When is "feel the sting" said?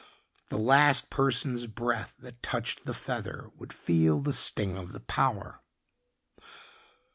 3.71-4.75